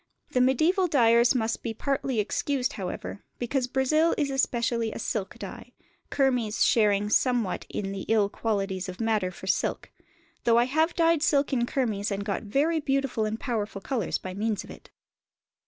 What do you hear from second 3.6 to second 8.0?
"Brazil" is especially a silk dye, kermes sharing somewhat in